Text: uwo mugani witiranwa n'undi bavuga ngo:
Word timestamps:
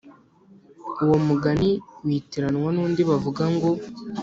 uwo 1.03 1.17
mugani 1.27 1.69
witiranwa 2.05 2.69
n'undi 2.75 3.01
bavuga 3.09 3.43
ngo: 3.55 3.69